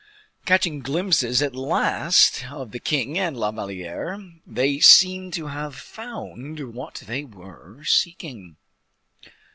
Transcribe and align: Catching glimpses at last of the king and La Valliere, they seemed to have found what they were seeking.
Catching 0.45 0.79
glimpses 0.79 1.43
at 1.43 1.53
last 1.55 2.45
of 2.49 2.71
the 2.71 2.79
king 2.79 3.19
and 3.19 3.37
La 3.37 3.51
Valliere, 3.51 4.31
they 4.47 4.79
seemed 4.79 5.31
to 5.33 5.45
have 5.45 5.75
found 5.75 6.73
what 6.73 7.03
they 7.05 7.23
were 7.23 7.83
seeking. 7.83 8.57